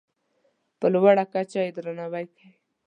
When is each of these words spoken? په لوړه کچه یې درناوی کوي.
په 0.79 0.85
لوړه 0.93 1.23
کچه 1.33 1.59
یې 1.65 1.71
درناوی 1.75 2.25
کوي. 2.35 2.51